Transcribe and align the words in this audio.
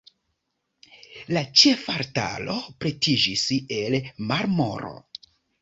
La 1.37 1.43
ĉefaltaro 1.63 2.57
pretiĝis 2.87 3.47
el 3.79 4.01
marmoro. 4.33 4.95